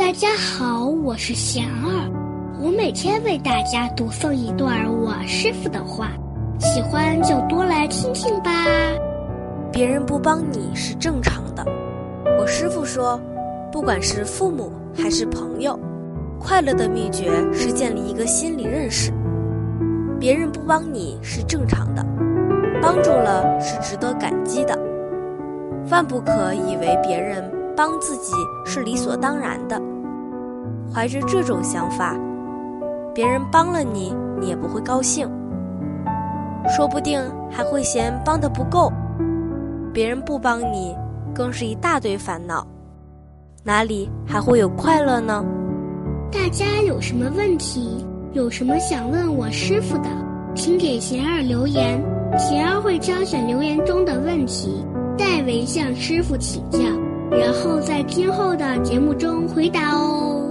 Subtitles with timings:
[0.00, 2.10] 大家好，我是贤儿，
[2.58, 6.12] 我每天为大家读诵一段我师傅的话，
[6.58, 8.50] 喜欢就多来听听吧。
[9.70, 11.62] 别人不帮你是正常的，
[12.38, 13.20] 我师傅说，
[13.70, 15.78] 不管是父母还是朋友，
[16.40, 19.12] 快乐的秘诀是建立一个心理认识。
[20.18, 22.02] 别人不帮你是正常的，
[22.80, 24.76] 帮助了是值得感激的，
[25.90, 27.44] 万不可以为别人
[27.76, 28.32] 帮自己
[28.64, 29.80] 是理所当然的。
[30.92, 32.16] 怀着这种想法，
[33.14, 35.28] 别人帮了你，你也不会高兴，
[36.68, 38.92] 说不定还会嫌帮的不够。
[39.92, 40.96] 别人不帮你，
[41.34, 42.66] 更是一大堆烦恼，
[43.64, 45.44] 哪里还会有快乐呢？
[46.32, 50.08] 大家有什么问题，有什么想问我师傅的，
[50.54, 52.02] 请给贤儿留言，
[52.36, 54.84] 贤儿会挑选留言中的问题，
[55.16, 56.78] 代为向师傅请教，
[57.30, 60.49] 然后在今后的节目中回答哦。